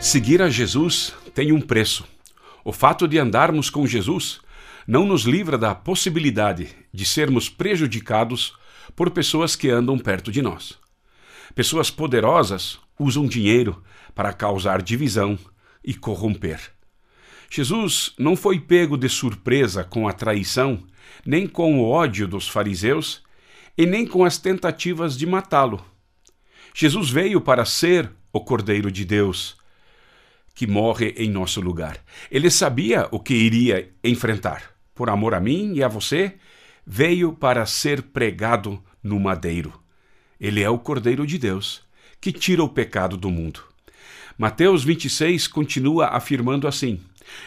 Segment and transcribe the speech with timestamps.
[0.00, 2.04] Seguir a Jesus tem um preço.
[2.64, 4.40] O fato de andarmos com Jesus
[4.86, 8.54] não nos livra da possibilidade de sermos prejudicados
[8.94, 10.78] por pessoas que andam perto de nós.
[11.54, 13.82] Pessoas poderosas usam dinheiro
[14.14, 15.38] para causar divisão
[15.84, 16.60] e corromper.
[17.50, 20.82] Jesus não foi pego de surpresa com a traição,
[21.24, 23.22] nem com o ódio dos fariseus
[23.76, 25.84] e nem com as tentativas de matá-lo.
[26.74, 29.56] Jesus veio para ser o Cordeiro de Deus
[30.56, 31.98] que morre em nosso lugar.
[32.30, 34.62] Ele sabia o que iria enfrentar.
[34.94, 36.36] Por amor a mim e a você,
[36.84, 39.78] veio para ser pregado no madeiro.
[40.40, 41.82] Ele é o Cordeiro de Deus,
[42.18, 43.60] que tira o pecado do mundo.
[44.38, 47.00] Mateus 26 continua afirmando assim: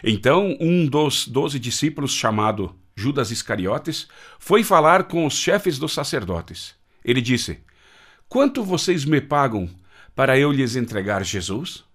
[0.04, 4.08] Então um dos doze discípulos, chamado Judas Iscariotes,
[4.38, 6.76] foi falar com os chefes dos sacerdotes.
[7.04, 7.60] Ele disse:
[8.28, 9.68] Quanto vocês me pagam
[10.16, 11.89] para eu lhes entregar Jesus?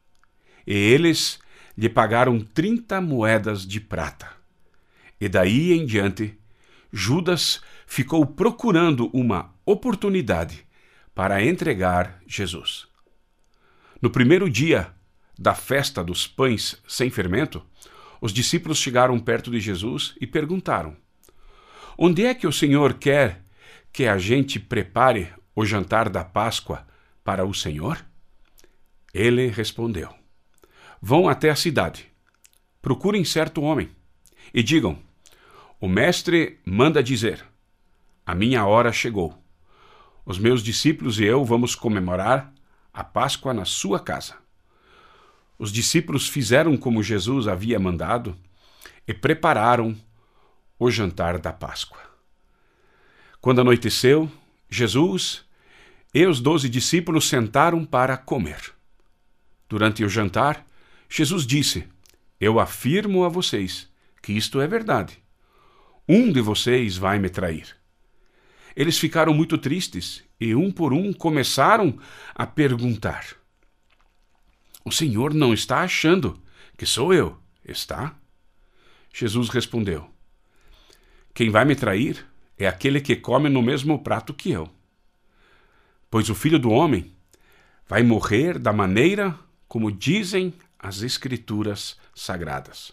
[0.67, 1.39] E eles
[1.77, 4.29] lhe pagaram trinta moedas de prata.
[5.21, 6.39] E daí em diante,
[6.93, 10.67] Judas ficou procurando uma oportunidade
[11.15, 12.87] para entregar Jesus.
[14.01, 14.93] No primeiro dia
[15.39, 17.65] da festa dos pães sem fermento,
[18.21, 20.97] os discípulos chegaram perto de Jesus e perguntaram:
[21.99, 23.45] Onde é que o Senhor quer
[23.93, 26.87] que a gente prepare o jantar da Páscoa
[27.23, 28.05] para o Senhor?
[29.13, 30.15] Ele respondeu:
[31.07, 32.11] Vão até a cidade,
[32.81, 33.91] procurem certo homem
[34.55, 34.99] e digam:
[35.79, 37.45] O mestre manda dizer:
[38.25, 39.39] A minha hora chegou.
[40.25, 42.51] Os meus discípulos e eu vamos comemorar
[42.91, 44.37] a Páscoa na sua casa.
[45.59, 48.35] Os discípulos fizeram como Jesus havia mandado
[49.07, 49.95] e prepararam
[50.79, 52.01] o jantar da Páscoa.
[53.43, 54.33] Quando anoiteceu,
[54.71, 55.45] Jesus
[56.15, 58.73] e os doze discípulos sentaram para comer.
[59.69, 60.65] Durante o jantar,
[61.17, 61.87] Jesus disse:
[62.41, 63.89] Eu afirmo a vocês
[64.21, 65.23] que isto é verdade.
[66.09, 67.69] Um de vocês vai me trair.
[68.75, 71.97] Eles ficaram muito tristes e, um por um, começaram
[72.35, 73.37] a perguntar:
[74.85, 76.43] O Senhor não está achando
[76.77, 78.17] que sou eu, está?
[79.15, 80.11] Jesus respondeu:
[81.33, 82.27] Quem vai me trair
[82.59, 84.69] é aquele que come no mesmo prato que eu.
[86.11, 87.13] Pois o filho do homem
[87.87, 89.39] vai morrer da maneira
[89.69, 90.53] como dizem
[90.85, 92.93] as Escrituras sagradas.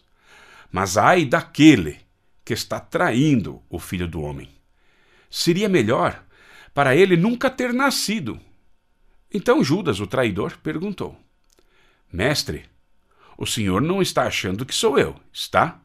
[0.72, 2.00] Mas ai daquele
[2.46, 4.50] que está traindo o filho do homem.
[5.30, 6.24] Seria melhor
[6.74, 8.40] para ele nunca ter nascido.
[9.30, 11.20] Então Judas, o traidor, perguntou:
[12.12, 12.64] Mestre,
[13.38, 15.82] o senhor não está achando que sou eu, está?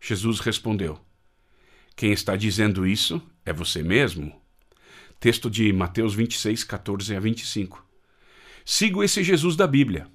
[0.00, 0.98] Jesus respondeu:
[1.94, 4.40] Quem está dizendo isso é você mesmo.
[5.18, 7.86] Texto de Mateus 26, 14 a 25.
[8.64, 10.10] Sigo esse Jesus da Bíblia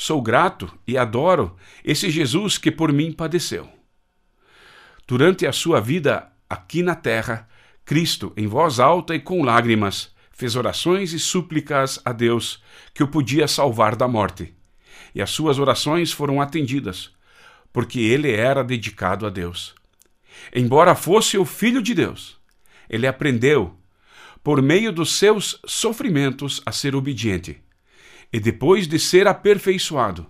[0.00, 3.68] Sou grato e adoro esse Jesus que por mim padeceu.
[5.08, 7.48] Durante a sua vida aqui na terra,
[7.84, 12.62] Cristo, em voz alta e com lágrimas, fez orações e súplicas a Deus
[12.94, 14.54] que o podia salvar da morte.
[15.12, 17.10] E as suas orações foram atendidas,
[17.72, 19.74] porque ele era dedicado a Deus.
[20.54, 22.38] Embora fosse o Filho de Deus,
[22.88, 23.76] ele aprendeu,
[24.44, 27.60] por meio dos seus sofrimentos, a ser obediente
[28.32, 30.26] e depois de ser aperfeiçoado,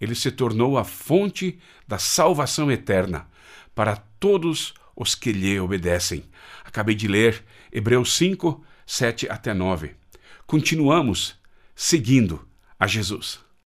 [0.00, 3.28] ele se tornou a fonte da salvação eterna
[3.74, 6.24] para todos os que lhe obedecem.
[6.64, 9.94] Acabei de ler Hebreus 5, 7 até 9.
[10.46, 11.38] Continuamos
[11.74, 12.46] seguindo
[12.78, 13.47] a Jesus.